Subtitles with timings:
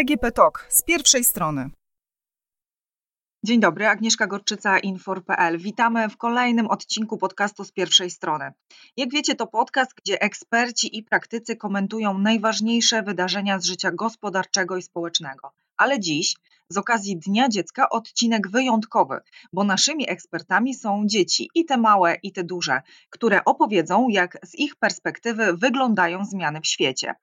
[0.00, 1.70] DGP Talk z pierwszej strony.
[3.44, 5.58] Dzień dobry, Agnieszka Gorczyca, Infor.pl.
[5.58, 8.52] Witamy w kolejnym odcinku podcastu z pierwszej strony.
[8.96, 14.82] Jak wiecie, to podcast, gdzie eksperci i praktycy komentują najważniejsze wydarzenia z życia gospodarczego i
[14.82, 15.52] społecznego.
[15.76, 16.34] Ale dziś,
[16.68, 19.20] z okazji Dnia Dziecka, odcinek wyjątkowy,
[19.52, 24.54] bo naszymi ekspertami są dzieci, i te małe, i te duże, które opowiedzą, jak z
[24.54, 27.14] ich perspektywy wyglądają zmiany w świecie.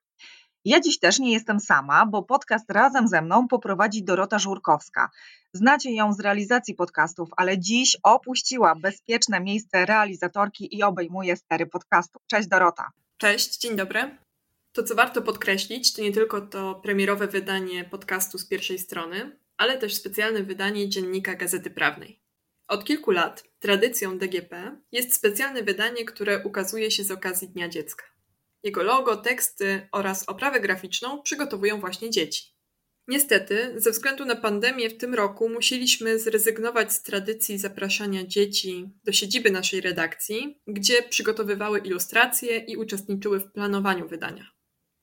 [0.68, 5.10] Ja dziś też nie jestem sama, bo podcast razem ze mną poprowadzi Dorota Żurkowska.
[5.52, 12.18] Znacie ją z realizacji podcastów, ale dziś opuściła bezpieczne miejsce realizatorki i obejmuje stery podcastu.
[12.26, 12.90] Cześć Dorota.
[13.18, 14.18] Cześć, dzień dobry.
[14.72, 19.78] To, co warto podkreślić, to nie tylko to premierowe wydanie podcastu z pierwszej strony, ale
[19.78, 22.20] też specjalne wydanie dziennika Gazety Prawnej.
[22.68, 28.17] Od kilku lat tradycją DGP jest specjalne wydanie, które ukazuje się z okazji Dnia Dziecka.
[28.62, 32.58] Jego logo, teksty oraz oprawę graficzną przygotowują właśnie dzieci.
[33.08, 39.12] Niestety, ze względu na pandemię w tym roku musieliśmy zrezygnować z tradycji zapraszania dzieci do
[39.12, 44.50] siedziby naszej redakcji, gdzie przygotowywały ilustracje i uczestniczyły w planowaniu wydania.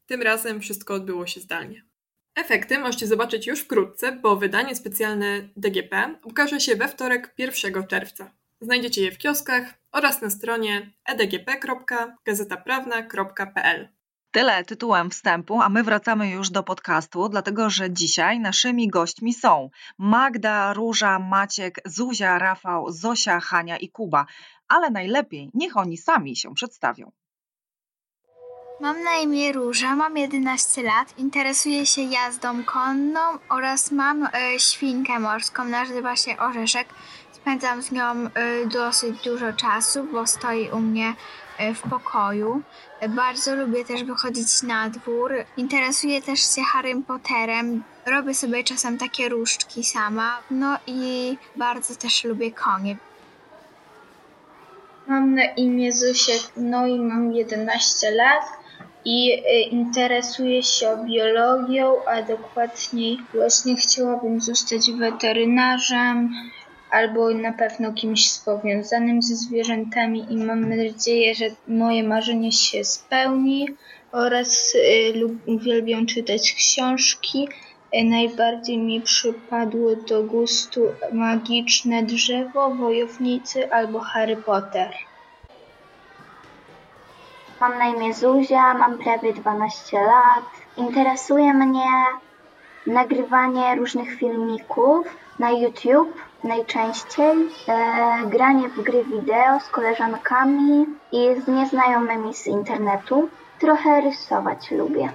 [0.06, 1.86] Tym razem wszystko odbyło się zdalnie.
[2.36, 8.36] Efekty możecie zobaczyć już wkrótce, bo wydanie specjalne DGP ukaże się we wtorek 1 czerwca.
[8.62, 13.90] Znajdziecie je w kioskach oraz na stronie edgp.gazetaprawna.pl.
[14.32, 19.70] Tyle tytułem wstępu, a my wracamy już do podcastu, dlatego że dzisiaj naszymi gośćmi są
[19.98, 24.26] Magda, Róża, Maciek, Zuzia, Rafał, Zosia, Hania i Kuba.
[24.68, 27.12] Ale najlepiej niech oni sami się przedstawią.
[28.80, 35.20] Mam na imię Róża, mam 11 lat, interesuję się jazdą konną oraz mam y, świnkę
[35.20, 36.88] morską, nazywa się Orzeszek.
[37.46, 38.30] Spędzam z nią y,
[38.68, 41.14] dosyć dużo czasu, bo stoi u mnie
[41.60, 42.62] y, w pokoju.
[43.10, 45.34] Bardzo lubię też wychodzić na dwór.
[45.58, 47.84] Interesuję też się Harrym Potterem.
[48.06, 50.42] Robię sobie czasem takie różdżki sama.
[50.52, 52.98] No i bardzo też lubię konie.
[55.08, 58.44] Mam na imię Zusiek, no i mam 11 lat
[59.06, 66.30] i y, interesuję się biologią, a dokładniej właśnie chciałabym zostać weterynarzem
[66.92, 73.68] albo na pewno kimś powiązanym ze zwierzętami i mam nadzieję, że moje marzenie się spełni
[74.12, 75.14] oraz y,
[75.46, 77.50] uwielbiam czytać książki.
[77.96, 80.82] Y, najbardziej mi przypadło do gustu
[81.12, 84.94] Magiczne Drzewo, Wojownicy albo Harry Potter.
[87.62, 90.46] Mam na imię Zuzia, mam prawie 12 lat.
[90.78, 91.90] Interesuje mnie
[92.88, 95.08] nagrywanie różnych filmików
[95.40, 96.14] na YouTube
[96.46, 103.30] najczęściej, e, granie w gry wideo z koleżankami i z nieznajomymi z internetu.
[103.60, 105.10] Trochę rysować lubię.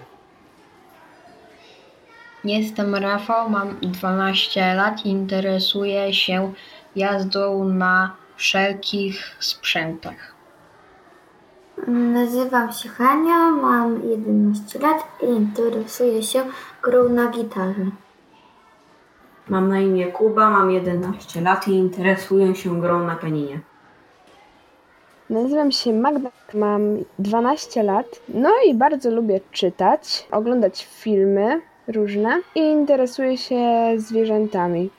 [2.44, 6.52] Jestem Rafał, mam 12 lat i interesuję się
[6.96, 10.34] jazdą na wszelkich sprzętach.
[11.88, 16.44] Nazywam się Hania, mam 11 lat i interesuję się
[16.82, 17.90] grą na gitarze.
[19.50, 23.60] Mam na imię Kuba, mam 11 lat i interesuję się grą na pianinie.
[25.30, 26.82] Nazywam się Magda, mam
[27.18, 34.90] 12 lat, no i bardzo lubię czytać, oglądać filmy różne i interesuję się zwierzętami.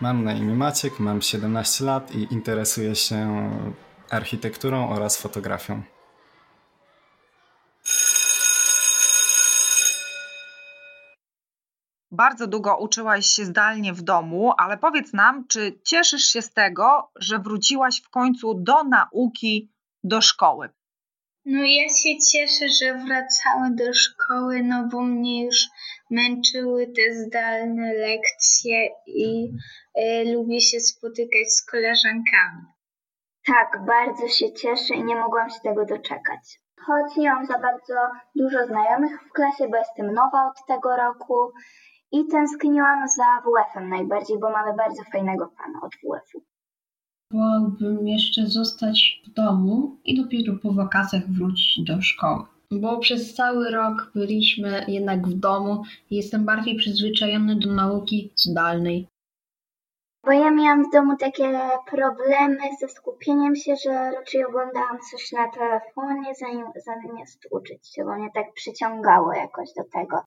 [0.00, 3.50] Mam na imię Maciek, mam 17 lat i interesuję się
[4.10, 5.82] architekturą oraz fotografią.
[12.18, 17.10] Bardzo długo uczyłaś się zdalnie w domu, ale powiedz nam, czy cieszysz się z tego,
[17.16, 19.72] że wróciłaś w końcu do nauki,
[20.04, 20.68] do szkoły?
[21.44, 25.58] No ja się cieszę, że wracałem do szkoły, no bo mnie już
[26.10, 29.48] męczyły te zdalne lekcje i
[29.98, 32.62] y, lubię się spotykać z koleżankami.
[33.46, 36.60] Tak, bardzo się cieszę i nie mogłam się tego doczekać.
[36.86, 37.94] Choć nie mam za bardzo
[38.36, 41.52] dużo znajomych w klasie, bo jestem nowa od tego roku
[42.12, 46.42] i tęskniłam za WF-em najbardziej, bo mamy bardzo fajnego pana od WF-u.
[47.32, 52.44] Wolałbym jeszcze zostać w domu i dopiero po wakacjach wrócić do szkoły.
[52.70, 59.08] Bo przez cały rok byliśmy jednak w domu i jestem bardziej przyzwyczajony do nauki zdalnej.
[60.26, 65.48] Bo ja miałam w domu takie problemy ze skupieniem się, że raczej oglądałam coś na
[65.50, 66.34] telefonie
[66.86, 70.22] zamiast uczyć się, bo mnie tak przyciągało jakoś do tego.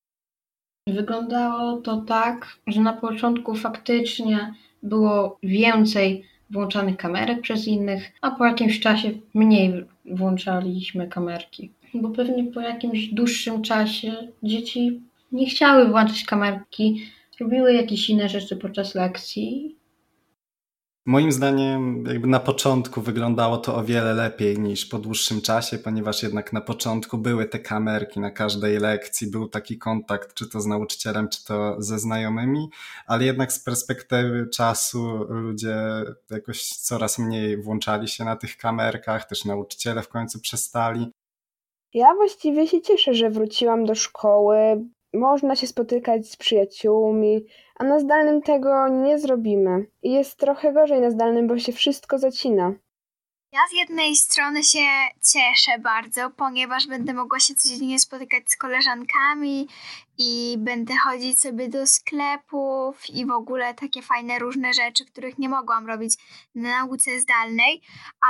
[0.92, 4.54] Wyglądało to tak, że na początku faktycznie
[4.84, 11.72] było więcej włączanych kamerek przez innych, a po jakimś czasie mniej włączaliśmy kamerki.
[11.94, 15.02] Bo pewnie po jakimś dłuższym czasie dzieci
[15.32, 17.06] nie chciały włączyć kamerki,
[17.40, 19.76] robiły jakieś inne rzeczy podczas lekcji.
[21.06, 26.24] Moim zdaniem, jakby na początku wyglądało to o wiele lepiej niż po dłuższym czasie, ponieważ
[26.24, 30.65] jednak na początku były te kamerki na każdej lekcji, był taki kontakt, czy to z
[30.65, 32.69] nauczycielem, czy to ze znajomymi,
[33.07, 35.75] ale jednak z perspektywy czasu ludzie
[36.30, 41.12] jakoś coraz mniej włączali się na tych kamerkach, też nauczyciele w końcu przestali.
[41.94, 44.86] Ja właściwie się cieszę, że wróciłam do szkoły.
[45.13, 49.86] Można się spotykać z przyjaciółmi, a na zdalnym tego nie zrobimy.
[50.04, 52.74] I jest trochę gorzej na zdalnym, bo się wszystko zacina.
[53.54, 54.80] Ja z jednej strony się
[55.34, 59.68] cieszę bardzo, ponieważ będę mogła się codziennie spotykać z koleżankami
[60.24, 65.50] i będę chodzić sobie do sklepów i w ogóle takie fajne różne rzeczy, których nie
[65.50, 66.14] mogłam robić
[66.56, 67.82] na nauce zdalnej,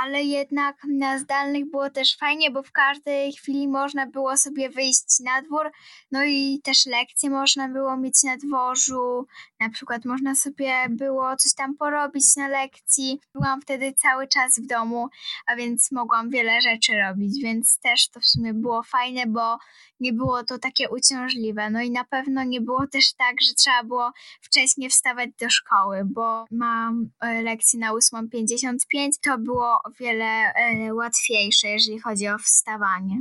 [0.02, 5.20] ale jednak na zdalnych było też fajnie, bo w każdej chwili można było sobie wyjść
[5.20, 5.70] na dwór,
[6.12, 9.26] no i też lekcje można było mieć na dworzu,
[9.60, 13.20] na przykład można sobie było coś tam porobić na lekcji.
[13.34, 15.08] Byłam wtedy cały czas w domu,
[15.46, 19.58] a więc mogłam wiele rzeczy robić, więc też to w sumie było fajne, bo
[20.00, 21.70] nie było to takie uciążliwe.
[21.70, 26.02] No i na pewno nie było też tak, że trzeba było wcześniej wstawać do szkoły,
[26.04, 32.38] bo mam e, lekcję na 8.55, to było o wiele e, łatwiejsze, jeżeli chodzi o
[32.38, 33.20] wstawanie.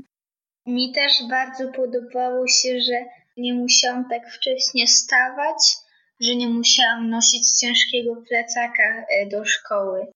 [0.65, 3.05] Mi też bardzo podobało się, że
[3.37, 5.75] nie musiałam tak wcześnie wstawać,
[6.19, 10.07] że nie musiałam nosić ciężkiego plecaka e, do szkoły.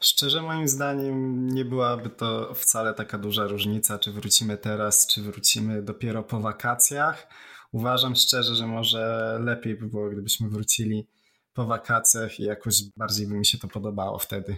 [0.00, 5.82] Szczerze moim zdaniem nie byłaby to wcale taka duża różnica, czy wrócimy teraz, czy wrócimy
[5.82, 7.28] dopiero po wakacjach.
[7.72, 11.08] Uważam szczerze, że może lepiej by było, gdybyśmy wrócili
[11.52, 14.56] po wakacjach i jakoś bardziej by mi się to podobało wtedy.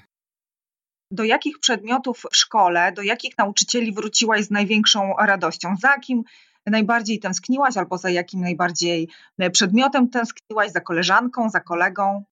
[1.11, 5.77] Do jakich przedmiotów w szkole, do jakich nauczycieli wróciłaś z największą radością?
[5.83, 6.23] Za kim
[6.67, 9.09] najbardziej tęskniłaś, albo za jakim najbardziej
[9.53, 10.73] przedmiotem tęskniłaś?
[10.73, 12.25] Za koleżanką, za kolegą?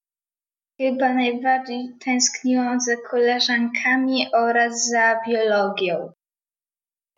[0.81, 6.12] Chyba najbardziej tęskniłam za koleżankami oraz za biologią.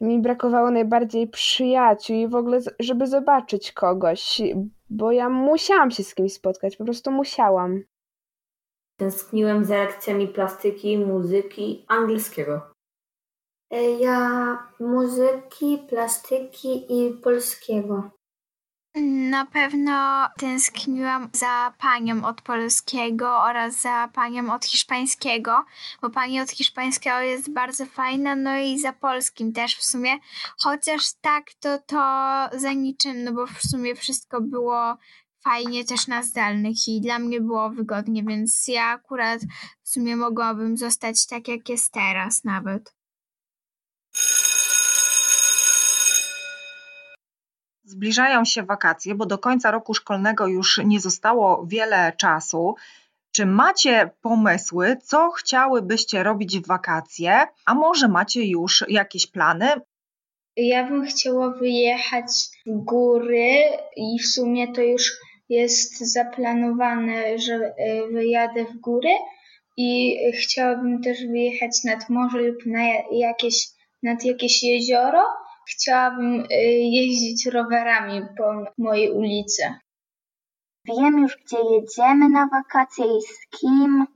[0.00, 4.42] Mi brakowało najbardziej przyjaciół i w ogóle, żeby zobaczyć kogoś,
[4.90, 7.82] bo ja musiałam się z kimś spotkać, po prostu musiałam.
[8.98, 12.72] Tęskniłem za lekcjami plastyki, muzyki, angielskiego.
[14.00, 18.10] Ja muzyki, plastyki i polskiego.
[19.06, 25.64] Na pewno tęskniłam za panią od polskiego oraz za panią od hiszpańskiego,
[26.02, 30.10] bo pani od hiszpańskiego jest bardzo fajna, no i za polskim też w sumie.
[30.58, 31.98] Chociaż tak to to
[32.58, 34.96] za niczym, no bo w sumie wszystko było
[35.44, 39.40] fajnie też na zdalnych i dla mnie było wygodnie, więc ja akurat
[39.82, 42.97] w sumie mogłabym zostać tak jak jest teraz nawet.
[47.88, 52.74] Zbliżają się wakacje, bo do końca roku szkolnego już nie zostało wiele czasu.
[53.32, 59.68] Czy macie pomysły, co chciałybyście robić w wakacje, a może macie już jakieś plany?
[60.56, 62.26] Ja bym chciała wyjechać
[62.66, 63.52] w góry
[63.96, 65.12] i w sumie to już
[65.48, 67.72] jest zaplanowane, że e,
[68.12, 69.10] wyjadę w góry
[69.76, 73.68] i chciałabym też wyjechać nad morze lub na jakieś,
[74.02, 75.22] nad jakieś jezioro
[75.70, 76.46] chciałabym y,
[76.96, 79.74] jeździć rowerami po mojej ulicy.
[80.84, 84.06] Wiem już, gdzie jedziemy na wakacje i z kim,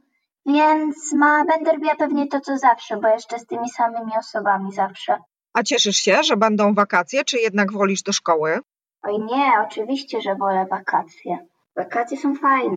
[0.47, 5.19] więc ma, będę robiła pewnie to, co zawsze, bo jeszcze z tymi samymi osobami zawsze.
[5.55, 8.59] A cieszysz się, że będą wakacje, czy jednak wolisz do szkoły?
[9.03, 11.39] Oj nie, oczywiście, że wolę wakacje.
[11.77, 12.75] Wakacje są fajne.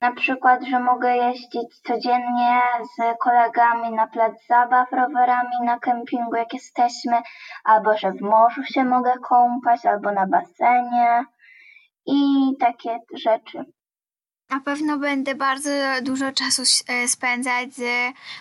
[0.00, 6.54] Na przykład, że mogę jeździć codziennie z kolegami na plac zabaw rowerami na kempingu, jak
[6.54, 7.22] jesteśmy,
[7.64, 11.24] albo że w morzu się mogę kąpać, albo na basenie
[12.06, 13.64] i takie rzeczy.
[14.50, 15.70] Na pewno będę bardzo
[16.02, 17.82] dużo czasu e, spędzać z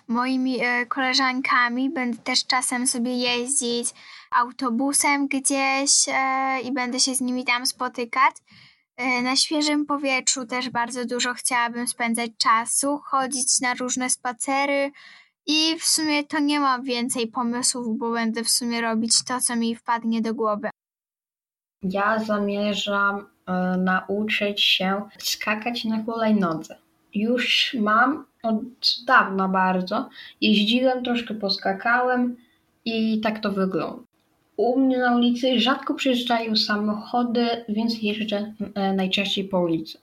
[0.07, 1.89] moimi e, koleżankami.
[1.89, 3.89] Będę też czasem sobie jeździć
[4.31, 8.35] autobusem gdzieś e, i będę się z nimi tam spotykać.
[8.97, 14.91] E, na świeżym powietrzu też bardzo dużo chciałabym spędzać czasu, chodzić na różne spacery
[15.45, 19.55] i w sumie to nie mam więcej pomysłów, bo będę w sumie robić to, co
[19.55, 20.69] mi wpadnie do głowy.
[21.83, 26.77] Ja zamierzam e, nauczyć się skakać na hulajnodze.
[27.13, 28.63] Już mam od
[29.07, 30.09] dawna bardzo.
[30.41, 32.35] Jeździłem, troszkę poskakałem
[32.85, 34.03] i tak to wygląda.
[34.57, 39.97] U mnie na ulicy rzadko przyjeżdżają samochody, więc jeżdżę e, najczęściej po ulicy.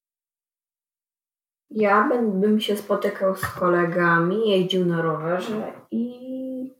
[1.70, 6.74] Ja bym się spotykał z kolegami, jeździł na rowerze i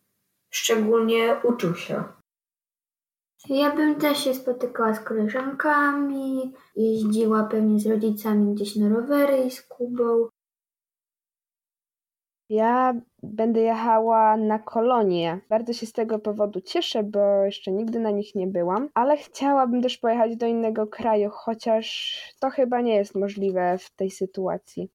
[0.51, 2.05] szczególnie uczył się.
[3.49, 9.51] Ja bym też się spotykała z koleżankami, jeździła pewnie z rodzicami gdzieś na rowery i
[9.51, 10.29] z Kubą.
[12.53, 15.41] Ja będę jechała na kolonie.
[15.49, 19.83] Bardzo się z tego powodu cieszę, bo jeszcze nigdy na nich nie byłam, ale chciałabym
[19.83, 24.91] też pojechać do innego kraju, chociaż to chyba nie jest możliwe w tej sytuacji.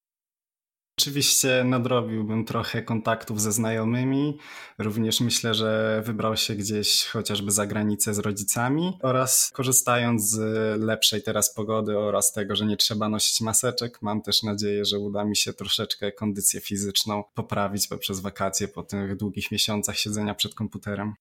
[1.00, 4.38] Oczywiście nadrobiłbym trochę kontaktów ze znajomymi.
[4.78, 10.38] Również myślę, że wybrał się gdzieś chociażby za granicę z rodzicami oraz korzystając z
[10.82, 15.26] lepszej teraz pogody oraz tego, że nie trzeba nosić maseczek, mam też nadzieję, że uda
[15.26, 21.14] mi się troszeczkę kondycję fizyczną poprawić poprzez wakacje po tych długich miesiącach siedzenia przed komputerem.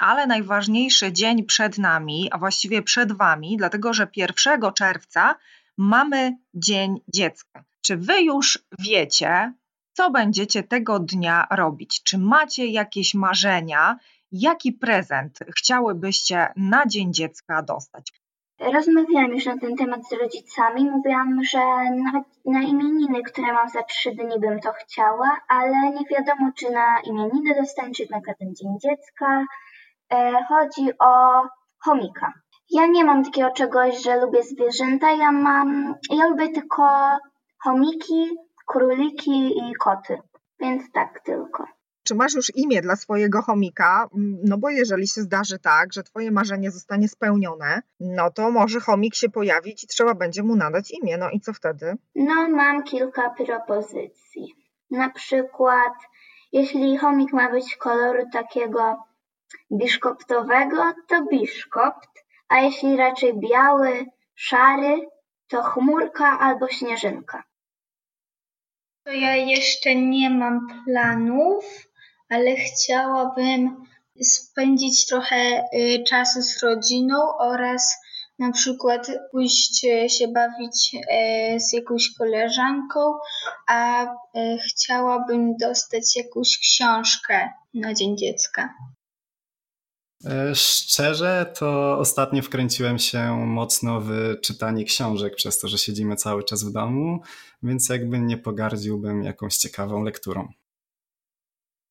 [0.00, 5.34] Ale najważniejszy dzień przed nami, a właściwie przed Wami, dlatego że 1 czerwca
[5.76, 7.64] mamy Dzień Dziecka.
[7.80, 9.52] Czy Wy już wiecie,
[9.92, 12.02] co będziecie tego dnia robić?
[12.02, 13.98] Czy macie jakieś marzenia?
[14.32, 18.12] Jaki prezent chciałybyście na Dzień Dziecka dostać?
[18.60, 20.90] Rozmawiałam już na ten temat z rodzicami.
[20.90, 21.58] Mówiłam, że
[21.90, 26.70] na, na imieniny, które mam za trzy dni, bym to chciała, ale nie wiadomo, czy
[26.70, 29.44] na imieniny dostanę, czy na ten Dzień Dziecka.
[30.12, 31.42] E, chodzi o
[31.78, 32.32] chomika.
[32.70, 35.12] Ja nie mam takiego czegoś, że lubię zwierzęta.
[35.12, 36.88] Ja mam, ja lubię tylko
[37.58, 38.36] chomiki,
[38.66, 40.18] króliki i koty.
[40.60, 41.64] Więc tak tylko.
[42.02, 44.08] Czy masz już imię dla swojego chomika?
[44.44, 49.14] No bo jeżeli się zdarzy tak, że twoje marzenie zostanie spełnione, no to może chomik
[49.14, 51.18] się pojawić i trzeba będzie mu nadać imię.
[51.18, 51.96] No i co wtedy?
[52.14, 54.54] No mam kilka propozycji.
[54.90, 55.94] Na przykład,
[56.52, 58.96] jeśli chomik ma być koloru takiego
[59.72, 62.10] biszkoptowego to biszkopt,
[62.48, 65.08] a jeśli raczej biały, szary,
[65.48, 67.44] to chmurka albo śnieżynka.
[69.04, 71.64] To ja jeszcze nie mam planów,
[72.28, 73.86] ale chciałabym
[74.22, 77.96] spędzić trochę y, czasu z rodziną oraz
[78.38, 83.18] na przykład pójść y, się bawić y, z jakąś koleżanką,
[83.68, 84.06] a
[84.68, 88.74] chciałabym dostać jakąś książkę na Dzień Dziecka.
[90.24, 94.10] E, szczerze, to ostatnio wkręciłem się mocno w
[94.42, 97.20] czytanie książek, przez to, że siedzimy cały czas w domu,
[97.62, 100.48] więc jakby nie pogardziłbym jakąś ciekawą lekturą.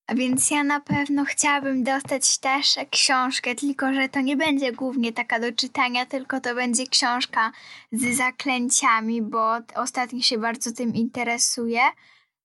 [0.08, 5.14] A więc ja na pewno chciałabym dostać też książkę, tylko że to nie będzie głównie
[5.14, 7.52] taka do czytania, tylko to będzie książka
[7.92, 11.80] z zaklęciami, bo ostatnio się bardzo tym interesuję.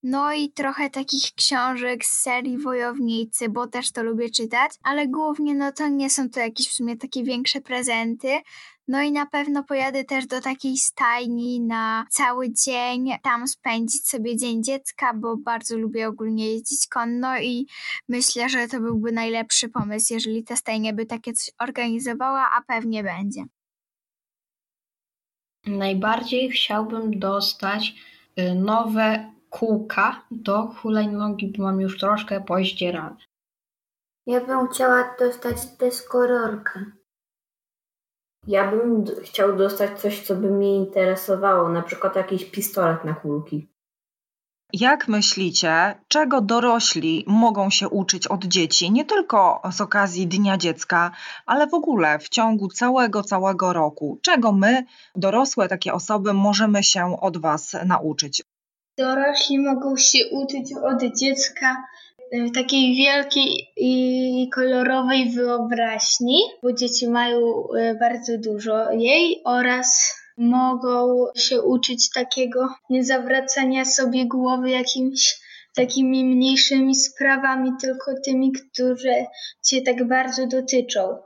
[0.02, 5.54] No i trochę takich książek z serii Wojownicy, bo też to lubię czytać, ale głównie
[5.54, 8.38] no to nie są to jakieś w sumie takie większe prezenty.
[8.88, 14.36] No i na pewno pojadę też do takiej stajni na cały dzień, tam spędzić sobie
[14.36, 17.66] Dzień Dziecka, bo bardzo lubię ogólnie jeździć konno i
[18.08, 23.02] myślę, że to byłby najlepszy pomysł, jeżeli ta stajnia by takie coś organizowała, a pewnie
[23.02, 23.44] będzie.
[25.66, 27.94] Najbardziej chciałbym dostać
[28.38, 33.16] y, nowe kółka do hulajnogi, bo mam już troszkę poździerane.
[34.26, 36.84] Ja bym chciała dostać deskorolkę.
[38.46, 43.68] Ja bym chciał dostać coś, co by mnie interesowało, na przykład jakiś pistolet na kulki.
[44.72, 51.10] Jak myślicie, czego dorośli mogą się uczyć od dzieci, nie tylko z okazji Dnia Dziecka,
[51.46, 54.18] ale w ogóle w ciągu całego, całego roku?
[54.22, 54.84] Czego my,
[55.16, 58.42] dorosłe takie osoby, możemy się od Was nauczyć?
[59.00, 61.76] Dorośli mogą się uczyć od dziecka
[62.32, 67.38] e, takiej wielkiej i kolorowej wyobraźni, bo dzieci mają
[67.78, 75.40] e, bardzo dużo jej oraz mogą się uczyć takiego niezawracania sobie głowy jakimiś
[75.74, 79.26] takimi mniejszymi sprawami, tylko tymi, które
[79.64, 81.18] cię tak bardzo dotyczą.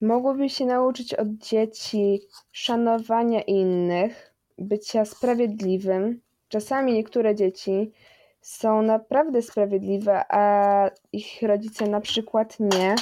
[0.00, 2.20] Mogłyby się nauczyć od dzieci
[2.52, 6.23] szanowania innych, bycia sprawiedliwym,
[6.54, 7.92] Czasami niektóre dzieci
[8.40, 12.94] są naprawdę sprawiedliwe, a ich rodzice na przykład nie.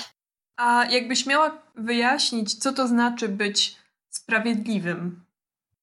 [0.56, 3.76] A jakbyś miała wyjaśnić, co to znaczy być
[4.08, 5.24] sprawiedliwym?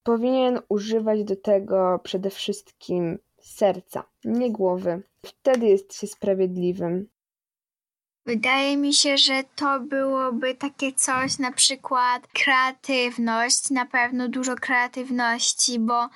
[0.03, 5.01] Powinien używać do tego przede wszystkim serca, nie głowy.
[5.25, 7.07] Wtedy jest się sprawiedliwym.
[8.25, 15.79] Wydaje mi się, że to byłoby takie coś, na przykład kreatywność, na pewno dużo kreatywności,
[15.79, 16.09] bo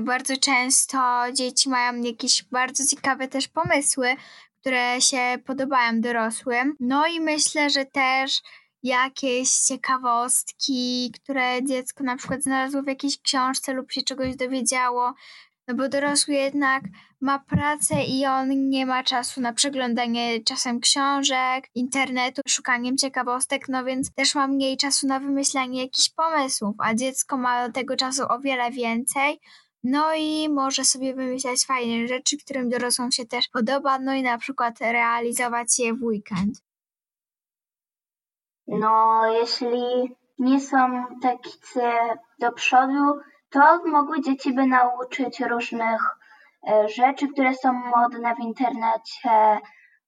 [0.00, 0.98] bardzo często
[1.32, 4.16] dzieci mają jakieś bardzo ciekawe też pomysły,
[4.60, 6.74] które się podobają dorosłym.
[6.80, 8.42] No i myślę, że też
[8.82, 15.14] jakieś ciekawostki, które dziecko na przykład znalazło w jakiejś książce lub się czegoś dowiedziało,
[15.68, 16.82] no bo dorosły jednak
[17.20, 23.84] ma pracę i on nie ma czasu na przeglądanie czasem książek, internetu, szukaniem ciekawostek, no
[23.84, 28.38] więc też ma mniej czasu na wymyślanie jakichś pomysłów, a dziecko ma tego czasu o
[28.40, 29.40] wiele więcej.
[29.84, 34.38] No i może sobie wymyślać fajne rzeczy, którym dorosłym się też podoba, no i na
[34.38, 36.62] przykład realizować je w weekend.
[38.66, 41.82] No, jeśli nie są tacy
[42.38, 46.00] do przodu, to mogły dzieci by nauczyć różnych
[46.68, 49.60] e, rzeczy, które są modne w internecie,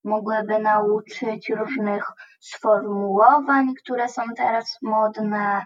[0.04, 2.04] mogłyby nauczyć różnych
[2.40, 5.62] sformułowań, które są teraz modne,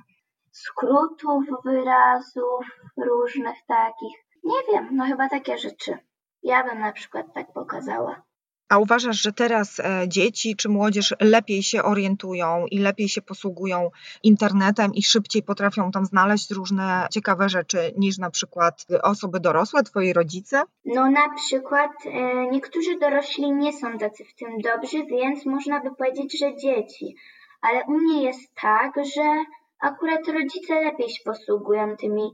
[0.51, 2.67] skrótów wyrazów
[2.97, 4.17] różnych takich.
[4.45, 5.99] Nie wiem, no chyba takie rzeczy.
[6.43, 8.23] Ja bym na przykład tak pokazała.
[8.71, 13.91] A uważasz, że teraz e, dzieci czy młodzież lepiej się orientują i lepiej się posługują
[14.23, 20.13] internetem i szybciej potrafią tam znaleźć różne ciekawe rzeczy niż na przykład osoby dorosłe, twoi
[20.13, 20.63] rodzice?
[20.85, 25.95] No na przykład e, niektórzy dorośli nie są tacy w tym dobrzy, więc można by
[25.95, 27.17] powiedzieć, że dzieci.
[27.61, 29.45] Ale u mnie jest tak, że
[29.81, 32.31] akurat rodzice lepiej się posługują tymi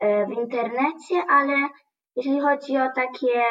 [0.00, 1.68] e, w internecie, ale
[2.16, 3.42] jeśli chodzi o takie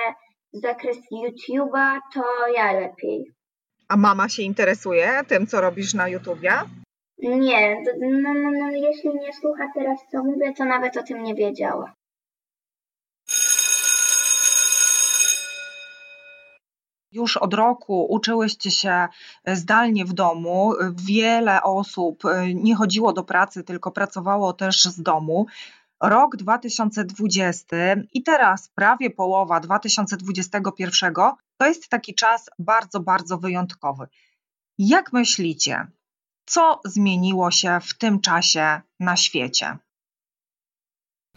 [0.54, 2.24] zakres YouTube'a, to
[2.56, 3.26] ja lepiej.
[3.90, 6.52] A mama się interesuje tym, co robisz na YouTubie?
[7.18, 11.36] Nie, no, no, no, jeśli nie słucha teraz, co mówię, to nawet o tym nie
[11.36, 11.94] wiedziała.
[17.14, 19.08] Już od roku uczyłyście się
[19.48, 20.74] zdalnie w domu.
[20.96, 22.24] Wiele osób
[22.56, 25.46] nie chodziło do pracy, tylko pracowało też z domu
[26.04, 27.66] rok 2020
[28.14, 31.14] i teraz prawie połowa 2021
[31.58, 34.08] to jest taki czas bardzo, bardzo wyjątkowy.
[34.78, 35.88] Jak myślicie,
[36.46, 39.78] co zmieniło się w tym czasie na świecie?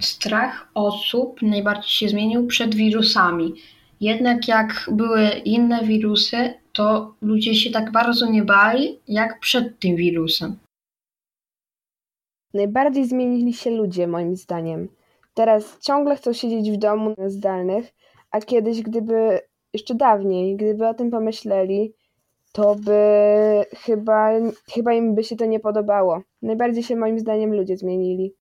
[0.00, 3.54] Strach osób najbardziej się zmienił przed wirusami.
[4.00, 9.97] Jednak jak były inne wirusy, to ludzie się tak bardzo nie bali jak przed tym
[9.97, 10.56] wirusem.
[12.54, 14.89] Najbardziej zmienili się ludzie, moim zdaniem.
[15.35, 17.95] Teraz ciągle chcą siedzieć w domu na zdalnych,
[18.30, 19.41] a kiedyś, gdyby
[19.73, 21.95] jeszcze dawniej, gdyby o tym pomyśleli,
[22.52, 23.00] to by
[23.76, 24.30] chyba,
[24.75, 26.23] chyba im by się to nie podobało.
[26.43, 28.35] Najbardziej się moim zdaniem ludzie zmienili.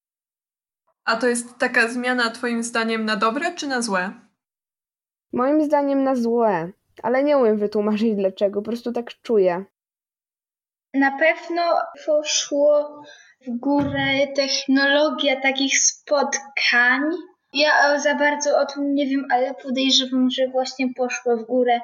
[1.05, 4.24] A to jest taka zmiana Twoim zdaniem na dobre czy na złe?
[5.33, 6.71] Moim zdaniem na złe,
[7.03, 9.65] ale nie umiem wytłumaczyć dlaczego, po prostu tak czuję.
[10.93, 11.61] Na pewno
[12.05, 13.01] poszło
[13.47, 17.01] w górę technologia takich spotkań.
[17.53, 21.79] Ja za bardzo o tym nie wiem, ale podejrzewam, że właśnie poszła w górę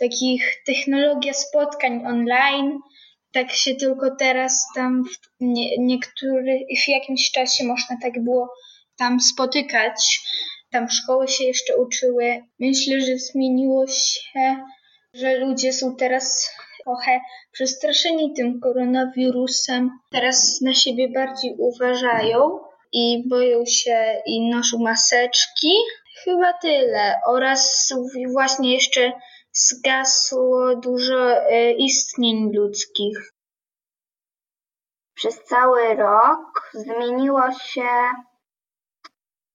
[0.00, 2.78] takich technologia spotkań online.
[3.32, 8.54] Tak się tylko teraz tam w nie, niektórych, w jakimś czasie można tak było
[8.98, 10.20] tam spotykać.
[10.74, 12.44] Tam szkoły się jeszcze uczyły.
[12.60, 14.56] Myślę, że zmieniło się,
[15.12, 16.50] że ludzie są teraz
[16.84, 17.20] trochę
[17.52, 19.90] przestraszeni tym koronawirusem.
[20.12, 22.58] Teraz na siebie bardziej uważają
[22.92, 25.72] i boją się i noszą maseczki.
[26.24, 27.14] Chyba tyle.
[27.26, 27.92] Oraz
[28.32, 29.12] właśnie jeszcze
[29.52, 33.32] zgasło dużo e, istnień ludzkich.
[35.14, 37.88] Przez cały rok zmieniło się.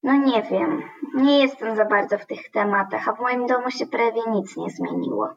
[0.04, 0.84] No nie wiem,
[1.16, 4.70] nie jestem za bardzo w tych tematach, a w moim domu się prawie nic nie
[4.70, 5.36] zmieniło.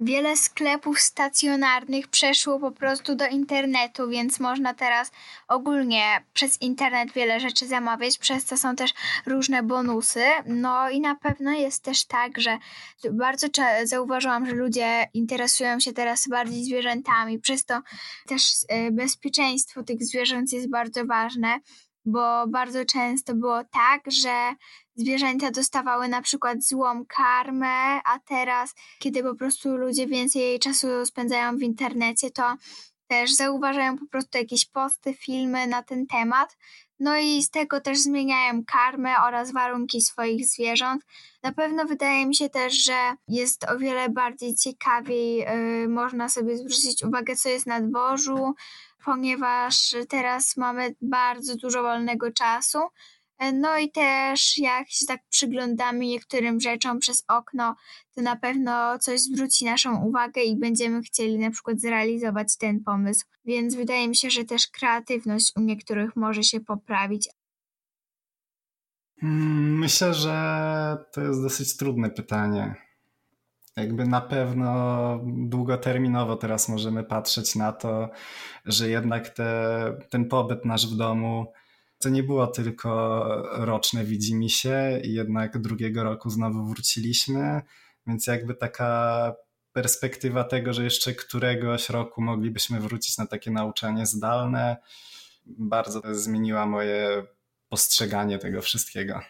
[0.00, 5.10] Wiele sklepów stacjonarnych przeszło po prostu do internetu, więc można teraz
[5.48, 8.94] ogólnie przez internet wiele rzeczy zamawiać, przez co są też
[9.26, 10.24] różne bonusy.
[10.46, 12.58] No i na pewno jest też tak, że
[13.12, 13.46] bardzo
[13.84, 17.80] zauważyłam, że ludzie interesują się teraz bardziej zwierzętami, przez to
[18.26, 21.58] też e, bezpieczeństwo tych zwierząt jest bardzo ważne
[22.12, 24.54] bo bardzo często było tak, że
[24.94, 31.56] zwierzęta dostawały na przykład złą karmę, a teraz, kiedy po prostu ludzie więcej czasu spędzają
[31.56, 32.56] w internecie, to
[33.08, 36.56] też zauważają po prostu jakieś posty, filmy na ten temat.
[37.00, 41.02] No i z tego też zmieniają karmę oraz warunki swoich zwierząt.
[41.42, 46.56] Na pewno wydaje mi się też, że jest o wiele bardziej ciekawiej, yy, można sobie
[46.56, 48.54] zwrócić uwagę, co jest na dworzu,
[49.04, 52.78] ponieważ teraz mamy bardzo dużo wolnego czasu.
[53.52, 57.76] No i też jak się tak przyglądamy niektórym rzeczom przez okno,
[58.14, 63.26] to na pewno coś zwróci naszą uwagę i będziemy chcieli na przykład zrealizować ten pomysł.
[63.44, 67.28] Więc wydaje mi się, że też kreatywność u niektórych może się poprawić.
[69.20, 72.87] Hmm, myślę, że to jest dosyć trudne pytanie.
[73.78, 78.10] Jakby na pewno długoterminowo teraz możemy patrzeć na to,
[78.64, 81.52] że jednak te, ten pobyt nasz w domu
[81.98, 87.62] To nie było tylko roczne widzimy się i jednak drugiego roku znowu wróciliśmy,
[88.06, 89.32] więc jakby taka
[89.72, 94.76] perspektywa tego, że jeszcze któregoś roku moglibyśmy wrócić na takie nauczanie zdalne,
[95.46, 97.26] bardzo zmieniła moje
[97.68, 99.20] postrzeganie tego wszystkiego.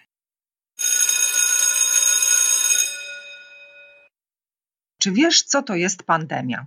[5.00, 6.66] Czy wiesz, co to jest pandemia?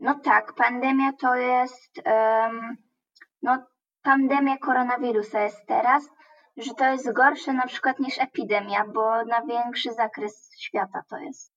[0.00, 2.02] No tak, pandemia to jest.
[2.06, 2.76] Um,
[3.42, 3.66] no,
[4.02, 6.04] pandemia koronawirusa jest teraz,
[6.56, 11.55] że to jest gorsze na przykład niż epidemia, bo na większy zakres świata to jest.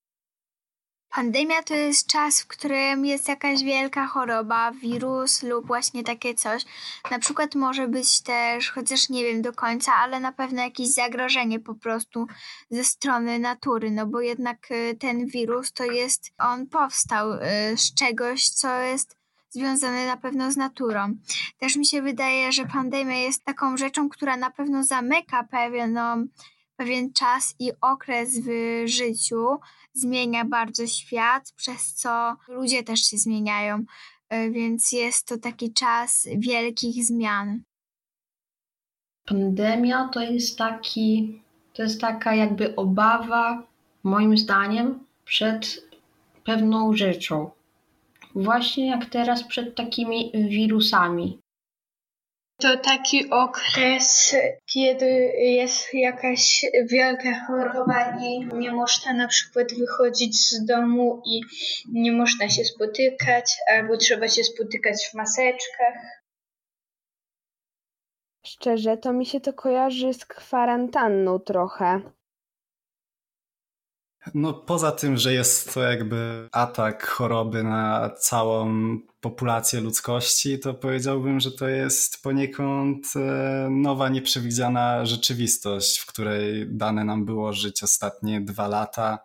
[1.11, 6.65] Pandemia to jest czas, w którym jest jakaś wielka choroba, wirus lub właśnie takie coś.
[7.11, 11.59] Na przykład może być też, chociaż nie wiem do końca, ale na pewno jakieś zagrożenie
[11.59, 12.27] po prostu
[12.69, 17.39] ze strony natury, no bo jednak y, ten wirus to jest, on powstał y,
[17.77, 19.17] z czegoś, co jest
[19.49, 21.15] związane na pewno z naturą.
[21.57, 26.27] Też mi się wydaje, że pandemia jest taką rzeczą, która na pewno zamyka pewną,
[26.75, 28.49] pewien czas i okres w
[28.85, 29.59] życiu,
[29.93, 33.83] zmienia bardzo świat, przez co ludzie też się zmieniają,
[34.29, 37.63] e, więc jest to taki czas wielkich zmian.
[39.25, 41.41] Pandemia to jest taki,
[41.73, 43.63] to jest taka jakby obawa,
[44.03, 45.89] moim zdaniem, przed
[46.43, 47.51] pewną rzeczą.
[48.35, 51.39] Właśnie jak teraz przed takimi wirusami.
[52.59, 55.05] To taki okres, kiedy
[55.37, 61.41] jest jakaś wielka choroba i nie można na przykład wychodzić z domu i
[61.93, 66.23] nie można się spotykać, albo trzeba się spotykać w maseczkach.
[68.45, 72.01] Szczerze, to mi się to kojarzy z kwarantanną trochę.
[74.33, 81.39] No poza tym, że jest to jakby atak choroby na całą populację ludzkości, to powiedziałbym,
[81.39, 88.41] że to jest poniekąd e, nowa, nieprzewidziana rzeczywistość, w której dane nam było żyć ostatnie
[88.41, 89.19] dwa lata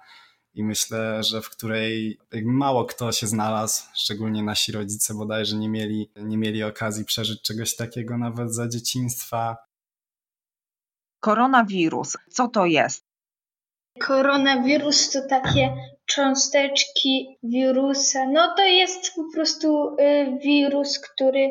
[0.54, 6.10] i myślę, że w której mało kto się znalazł, szczególnie nasi rodzice bodajże nie mieli,
[6.16, 9.56] nie mieli okazji przeżyć czegoś takiego nawet za dzieciństwa.
[11.20, 13.13] Koronawirus, co to jest?
[13.98, 15.76] Koronawirus to takie
[16.07, 18.26] cząsteczki wirusa.
[18.26, 21.50] No to jest po prostu y, wirus, który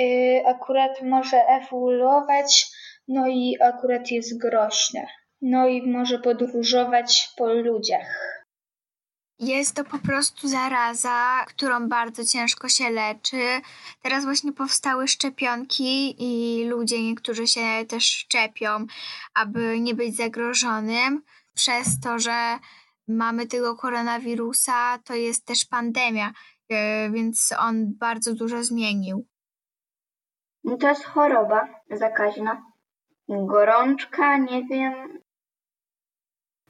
[0.00, 2.66] y, akurat może ewoluować,
[3.08, 5.06] no i akurat jest groźny.
[5.42, 8.34] No i może podróżować po ludziach.
[9.38, 13.60] Jest to po prostu zaraza, którą bardzo ciężko się leczy.
[14.02, 18.86] Teraz właśnie powstały szczepionki i ludzie niektórzy się też szczepią,
[19.34, 21.22] aby nie być zagrożonym
[21.54, 22.58] przez to, że
[23.08, 26.32] mamy tego koronawirusa, to jest też pandemia,
[26.70, 29.26] e, więc on bardzo dużo zmienił.
[30.64, 32.62] No to jest choroba zakaźna.
[33.28, 35.24] Gorączka, nie wiem.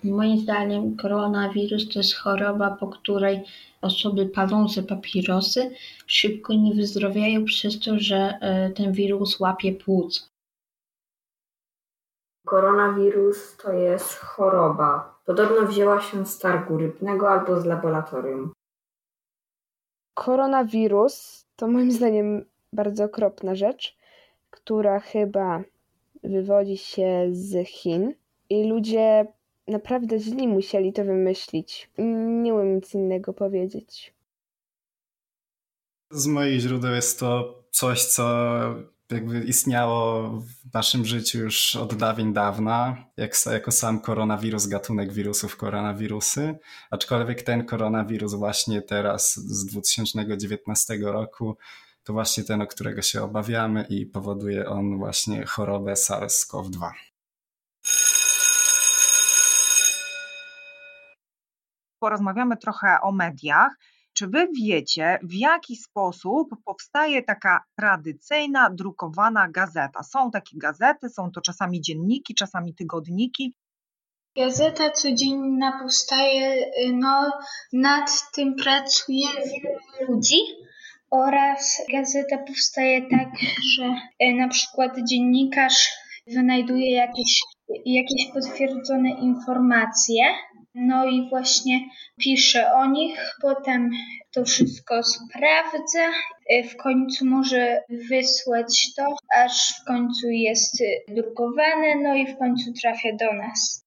[0.04, 3.44] Moim zdaniem koronawirus to jest choroba, po której
[3.80, 5.70] osoby palące papierosy
[6.06, 10.33] szybko nie wyzdrowiają przez to, że e, ten wirus łapie płuc.
[12.46, 15.18] Koronawirus to jest choroba.
[15.26, 18.52] Podobno wzięła się z targu rybnego albo z laboratorium.
[20.14, 23.96] Koronawirus to moim zdaniem bardzo okropna rzecz,
[24.50, 25.62] która chyba
[26.24, 28.14] wywodzi się z Chin
[28.50, 29.26] i ludzie
[29.68, 31.90] naprawdę źli musieli to wymyślić.
[32.42, 34.14] Nie umiem nic innego powiedzieć.
[36.10, 38.24] Z moich źródeł jest to coś, co
[39.14, 45.56] jakby istniało w naszym życiu już od dawien dawna, jak, jako sam koronawirus, gatunek wirusów
[45.56, 46.58] koronawirusy,
[46.90, 51.56] aczkolwiek ten koronawirus właśnie teraz z 2019 roku
[52.04, 56.90] to właśnie ten, o którego się obawiamy i powoduje on właśnie chorobę SARS-CoV-2.
[61.98, 63.72] Porozmawiamy trochę o mediach.
[64.14, 70.02] Czy wy wiecie, w jaki sposób powstaje taka tradycyjna drukowana gazeta?
[70.02, 73.54] Są takie gazety, są to czasami dzienniki, czasami tygodniki.
[74.36, 77.30] Gazeta codzienna powstaje, no
[77.72, 80.36] nad tym pracuje wielu ludzi
[81.10, 83.28] oraz gazeta powstaje tak,
[83.76, 83.84] że
[84.20, 85.90] e, na przykład dziennikarz
[86.26, 87.40] wynajduje jakieś,
[87.86, 90.24] jakieś potwierdzone informacje
[90.74, 93.90] no i właśnie piszę o nich, potem
[94.32, 96.10] to wszystko sprawdzę,
[96.52, 102.72] y, w końcu może wysłać to, aż w końcu jest drukowane, no i w końcu
[102.82, 103.84] trafia do nas.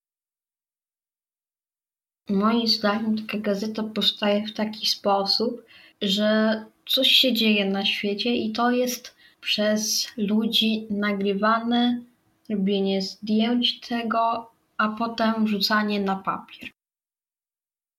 [2.30, 5.66] Moim zdaniem taka gazeta powstaje w taki sposób,
[6.02, 12.02] że coś się dzieje na świecie i to jest przez ludzi nagrywane,
[12.50, 16.77] robienie zdjęć tego, a potem wrzucanie na papier.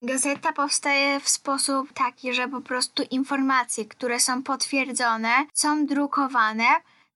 [0.01, 6.65] Gazeta powstaje w sposób taki, że po prostu informacje, które są potwierdzone, są drukowane.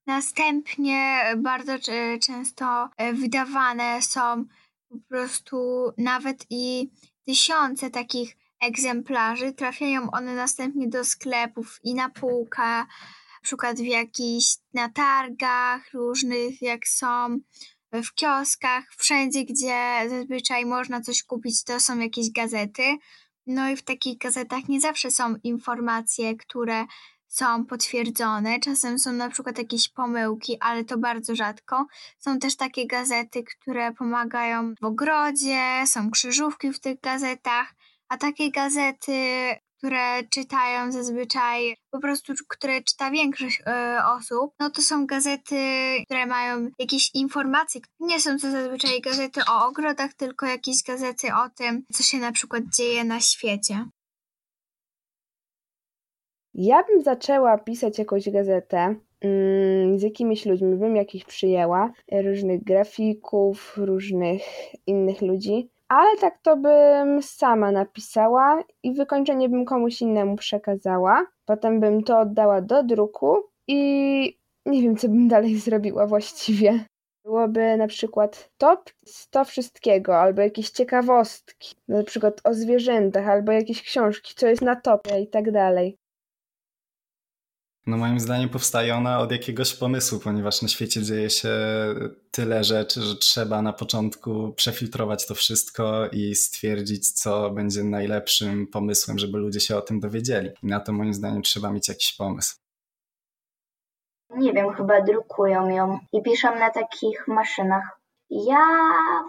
[0.06, 1.72] Następnie bardzo
[2.20, 4.44] często e, wydawane są
[4.88, 6.90] po prostu nawet i
[7.26, 9.52] tysiące takich egzemplarzy.
[9.52, 12.86] Trafiają one następnie do sklepów i na półkę, na
[13.42, 17.38] przykład w jakichś na targach różnych, jak są
[18.02, 22.82] w kioskach, wszędzie, gdzie zazwyczaj można coś kupić, to są jakieś gazety.
[23.46, 26.84] No i w takich gazetach nie zawsze są informacje, które
[27.26, 28.60] są potwierdzone.
[28.60, 31.86] Czasem są na przykład jakieś pomyłki, ale to bardzo rzadko.
[32.18, 37.74] Są też takie gazety, które pomagają w ogrodzie, są krzyżówki w tych gazetach,
[38.08, 39.12] a takie gazety
[39.84, 43.64] które czytają zazwyczaj, po prostu które czyta większość y,
[44.16, 45.56] osób, no to są gazety,
[46.04, 47.80] które mają jakieś informacje.
[48.00, 52.32] Nie są to zazwyczaj gazety o ogrodach, tylko jakieś gazety o tym, co się na
[52.32, 53.84] przykład dzieje na świecie.
[56.54, 63.74] Ja bym zaczęła pisać jakąś gazetę, mm, z jakimiś ludźmi bym jakiś przyjęła, różnych grafików,
[63.76, 64.42] różnych
[64.86, 71.26] innych ludzi ale tak to bym sama napisała i wykończenie bym komuś innemu przekazała.
[71.44, 73.36] Potem bym to oddała do druku
[73.68, 76.84] i nie wiem, co bym dalej zrobiła właściwie.
[77.24, 83.82] Byłoby na przykład top 100 wszystkiego, albo jakieś ciekawostki, na przykład o zwierzętach, albo jakieś
[83.82, 85.98] książki, co jest na topie i tak dalej.
[87.86, 91.50] No moim zdaniem powstaje ona od jakiegoś pomysłu, ponieważ na świecie dzieje się
[92.30, 99.18] tyle rzeczy, że trzeba na początku przefiltrować to wszystko i stwierdzić, co będzie najlepszym pomysłem,
[99.18, 100.50] żeby ludzie się o tym dowiedzieli.
[100.62, 102.56] I na to moim zdaniem trzeba mieć jakiś pomysł.
[104.30, 108.00] Nie wiem, chyba drukują ją i piszą na takich maszynach.
[108.30, 108.66] Ja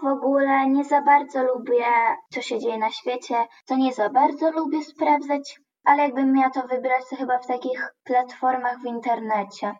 [0.02, 1.84] w ogóle nie za bardzo lubię,
[2.32, 3.34] co się dzieje na świecie,
[3.66, 7.94] to nie za bardzo lubię sprawdzać ale jakbym miała to wybrać, to chyba w takich
[8.04, 9.72] platformach w internecie.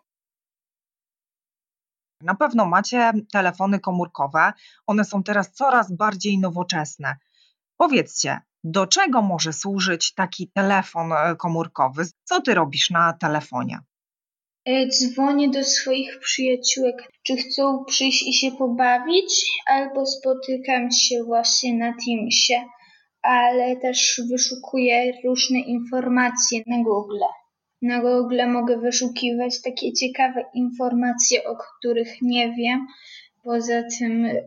[2.21, 4.53] Na pewno macie telefony komórkowe.
[4.87, 7.15] One są teraz coraz bardziej nowoczesne.
[7.77, 12.03] Powiedzcie, do czego może służyć taki telefon e, komórkowy?
[12.23, 13.79] Co ty robisz na telefonie?
[14.65, 21.77] E, dzwonię do swoich przyjaciółek, czy chcą przyjść i się pobawić, albo spotykam się właśnie
[21.77, 22.69] na Teamsie
[23.27, 27.23] ale też wyszukuję różne informacje na Google.
[27.81, 32.87] Na Google mogę wyszukiwać takie ciekawe informacje, o których nie wiem.
[33.43, 34.41] Poza tym y,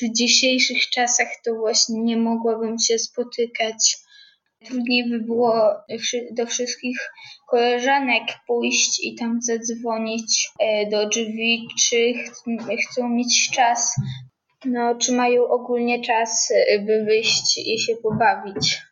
[0.00, 3.96] w dzisiejszych czasach to właśnie nie mogłabym się spotykać.
[4.64, 5.54] Trudniej by było
[6.32, 6.98] do wszystkich
[7.50, 12.14] koleżanek pójść i tam zadzwonić y, do drzwi, czy
[12.90, 13.94] chcą mieć czas
[14.64, 18.82] no, czy mają ogólnie czas, y, by wyjść i się pobawić?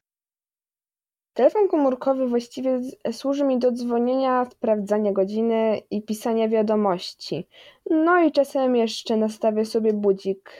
[1.34, 2.80] Telefon komórkowy właściwie
[3.12, 7.48] służy mi do dzwonienia, sprawdzania godziny i pisania wiadomości.
[7.90, 10.50] No i czasem jeszcze nastawię sobie budzik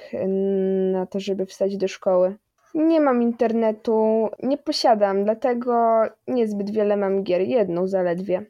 [0.93, 2.37] na to, żeby wstać do szkoły.
[2.75, 8.47] Nie mam internetu, nie posiadam, dlatego niezbyt wiele mam gier, jedną zaledwie.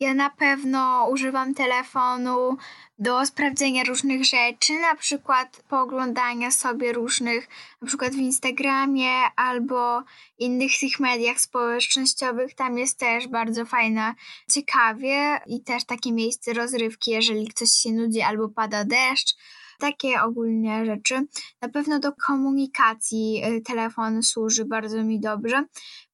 [0.00, 2.56] Ja na pewno używam telefonu
[2.98, 7.48] do sprawdzenia różnych rzeczy, na przykład pooglądania sobie różnych,
[7.82, 10.02] na przykład w Instagramie albo
[10.38, 12.54] innych tych mediach społecznościowych.
[12.54, 14.14] Tam jest też bardzo fajne,
[14.52, 19.34] ciekawie i też takie miejsce rozrywki, jeżeli ktoś się nudzi albo pada deszcz.
[19.84, 21.26] Takie ogólnie rzeczy.
[21.62, 25.64] Na pewno do komunikacji y, telefon służy bardzo mi dobrze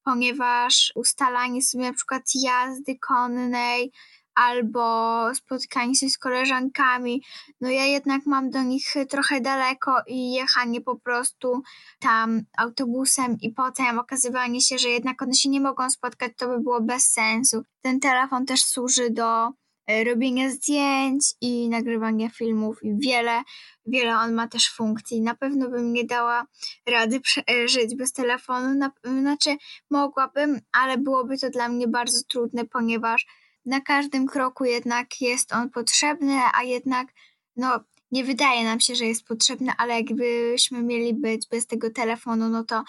[0.03, 3.91] ponieważ ustalanie sobie na przykład jazdy konnej
[4.35, 7.23] albo spotkanie się z koleżankami,
[7.61, 11.61] no ja jednak mam do nich trochę daleko i jechanie po prostu
[11.99, 16.59] tam autobusem i potem okazywanie się, że jednak one się nie mogą spotkać, to by
[16.59, 17.63] było bez sensu.
[17.81, 19.49] Ten telefon też służy do
[19.91, 23.41] E, robienia zdjęć i nagrywania filmów i wiele,
[23.85, 25.21] wiele on ma też funkcji.
[25.21, 26.45] Na pewno bym nie dała
[26.85, 27.21] rady
[27.65, 29.55] żyć bez telefonu, na, znaczy
[29.89, 33.25] mogłabym, ale byłoby to dla mnie bardzo trudne, ponieważ
[33.65, 37.07] na każdym kroku jednak jest on potrzebny, a jednak
[37.55, 37.79] no
[38.11, 42.63] nie wydaje nam się, że jest potrzebny, ale jakbyśmy mieli być bez tego telefonu, no
[42.63, 42.83] to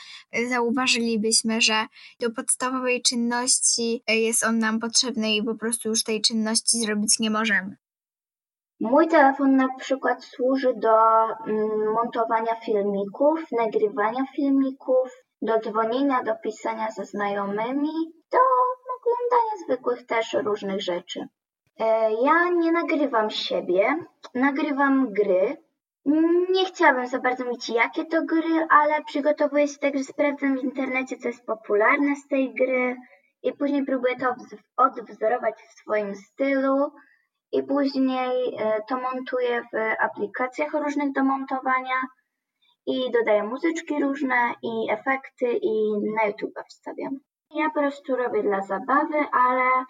[0.48, 1.86] zauważylibyśmy, że
[2.20, 7.30] do podstawowej czynności jest on nam potrzebny i po prostu już tej czynności zrobić nie
[7.30, 7.76] możemy.
[8.80, 10.94] Mój telefon na przykład służy do
[11.46, 15.08] mm, montowania filmików, nagrywania filmików,
[15.42, 17.92] do dzwonienia, do pisania ze znajomymi,
[18.32, 18.38] do
[18.96, 21.28] oglądania zwykłych też różnych rzeczy.
[21.80, 23.96] E, ja nie nagrywam siebie,
[24.34, 25.56] nagrywam gry.
[26.50, 30.64] Nie chciałabym za bardzo mówić, jakie to gry, ale przygotowuję się tak, że sprawdzam w
[30.64, 32.96] internecie, co jest popularne z tej gry
[33.42, 34.34] i później próbuję to
[34.76, 36.92] odwzorować w swoim stylu
[37.52, 42.00] i później e, to montuję w aplikacjach różnych do montowania
[42.86, 47.18] i dodaję muzyczki różne i efekty i na YouTube wstawiam.
[47.54, 49.84] Ja po prostu robię dla zabawy, ale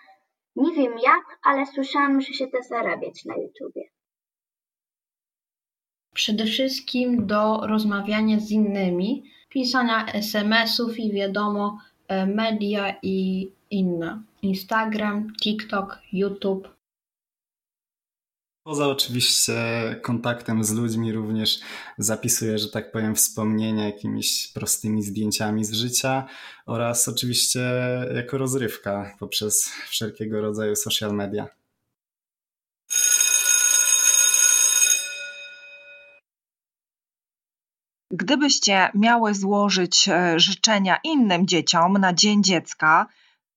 [0.56, 3.82] nie wiem jak, ale słyszałam, że się da zarabiać na YouTubie.
[6.14, 14.22] Przede wszystkim do rozmawiania z innymi, pisania SMS-ów i wiadomo, e, media i inne.
[14.42, 16.81] Instagram, TikTok, YouTube.
[18.64, 19.54] Poza oczywiście
[20.02, 21.60] kontaktem z ludźmi również
[21.98, 26.26] zapisuję, że tak powiem, wspomnienia jakimiś prostymi zdjęciami z życia
[26.66, 27.60] oraz oczywiście
[28.14, 31.46] jako rozrywka poprzez wszelkiego rodzaju social media.
[38.10, 43.06] Gdybyście miały złożyć e, życzenia innym dzieciom na Dzień Dziecka,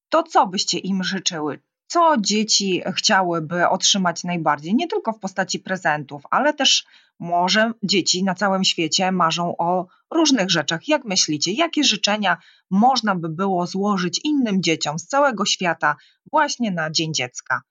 [0.10, 1.60] to co byście im życzyły?
[1.88, 6.86] Co dzieci chciałyby otrzymać najbardziej, nie tylko w postaci prezentów, ale też
[7.20, 10.88] może dzieci na całym świecie marzą o różnych rzeczach.
[10.88, 12.38] Jak myślicie, jakie życzenia
[12.72, 15.96] można by było złożyć innym dzieciom z całego świata
[16.32, 17.62] właśnie na Dzień Dziecka?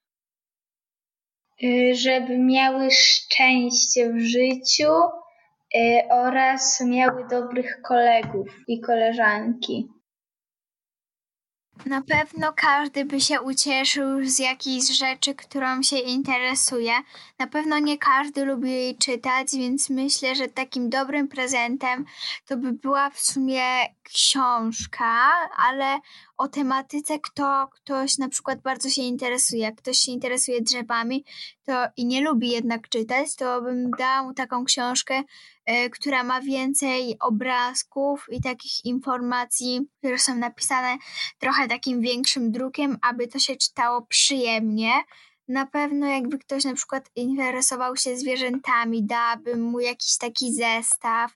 [1.62, 4.92] Y, żeby miały szczęście w życiu
[5.74, 9.88] y, oraz miały dobrych kolegów i koleżanki.
[11.86, 16.92] Na pewno każdy by się ucieszył z jakiejś rzeczy, którą się interesuje.
[17.38, 22.04] Na pewno nie każdy lubi jej czytać, więc myślę, że takim dobrym prezentem
[22.46, 23.64] to by była w sumie
[24.02, 25.98] książka, ale
[26.36, 29.62] o tematyce, kto ktoś na przykład bardzo się interesuje.
[29.62, 31.24] Jak ktoś się interesuje drzewami
[31.64, 35.22] to i nie lubi jednak czytać, to bym dał taką książkę,
[35.70, 40.96] y, która ma więcej obrazków i takich informacji, które są napisane
[41.38, 44.92] trochę takim większym drukiem, aby to się czytało przyjemnie.
[45.48, 51.32] Na pewno jakby ktoś na przykład interesował się zwierzętami, dałabym mu jakiś taki zestaw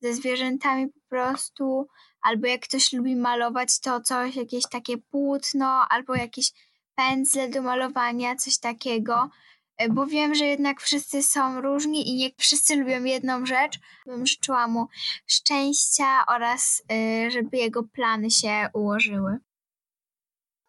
[0.00, 1.86] ze zwierzętami po prostu,
[2.22, 6.52] albo jak ktoś lubi malować, to coś, jakieś takie płótno, albo jakieś
[6.94, 9.30] pędzle do malowania, coś takiego.
[9.78, 13.78] E, bo wiem, że jednak wszyscy są różni i nie wszyscy lubią jedną rzecz.
[14.06, 14.86] Bym życzyła mu
[15.26, 19.38] szczęścia oraz e, żeby jego plany się ułożyły.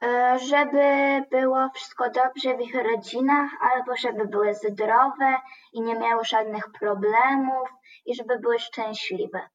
[0.04, 0.82] E, żeby
[1.32, 5.42] było wszystko dobrze w ich rodzinach, albo żeby były zdrowe
[5.74, 7.70] i nie miały żadnych problemów
[8.06, 9.50] i żeby były szczęśliwe.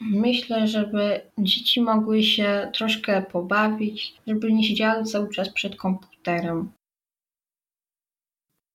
[0.00, 6.72] Myślę, żeby dzieci mogły się troszkę pobawić, żeby nie siedziały cały czas przed komputerem.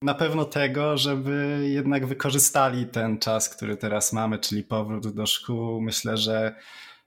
[0.01, 5.81] Na pewno tego, żeby jednak wykorzystali ten czas, który teraz mamy, czyli powrót do szkół.
[5.81, 6.55] Myślę, że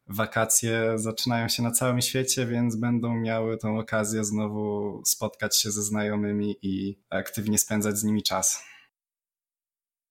[0.07, 5.83] wakacje zaczynają się na całym świecie, więc będą miały tą okazję znowu spotkać się ze
[5.83, 8.65] znajomymi i aktywnie spędzać z nimi czas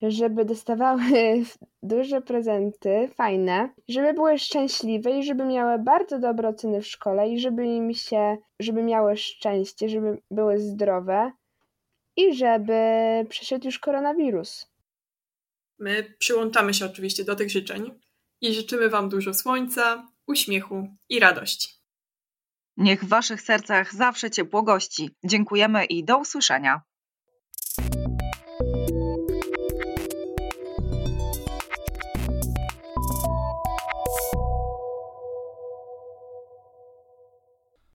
[0.02, 1.02] żeby dostawały
[1.82, 7.40] duże prezenty, fajne, żeby były szczęśliwe i żeby miały bardzo dobre oceny w szkole i
[7.40, 11.32] żeby im się, żeby miały szczęście, żeby były zdrowe
[12.16, 12.74] i żeby
[13.28, 14.66] przeszedł już koronawirus.
[15.78, 18.00] My przyłączamy się oczywiście do tych życzeń
[18.40, 21.68] i życzymy Wam dużo słońca, uśmiechu i radości.
[22.76, 25.10] Niech w Waszych sercach zawsze ciepło gości.
[25.24, 26.82] Dziękujemy i do usłyszenia.